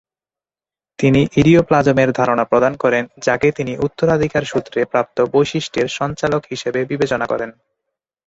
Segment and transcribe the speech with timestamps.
[0.99, 7.49] তিনি "ইডিওপ্লাজম"-এর ধারণা প্রদান করেন, যাকে তিনি উত্তরাধিকারসূত্রে প্রাপ্ত বৈশিষ্ট্যের সঞ্চালক হিসেবে বিবেচনা করেন।